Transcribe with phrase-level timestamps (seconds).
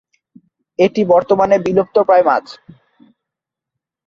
[0.79, 2.45] এটি বর্তমানে বিলুপ্তপ্রায় মাছ।